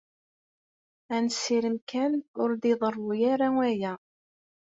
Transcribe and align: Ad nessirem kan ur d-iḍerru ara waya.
Ad 1.15 1.21
nessirem 1.25 1.77
kan 1.89 2.13
ur 2.41 2.49
d-iḍerru 2.61 3.09
ara 3.33 3.47
waya. 3.55 3.93